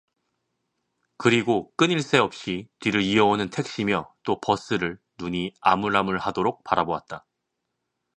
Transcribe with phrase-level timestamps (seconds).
[1.15, 7.27] 그리고 끊일 새 없이 뒤를 이어오는 택시며 또 버스를 눈이 아물아물하도록 바라보았다.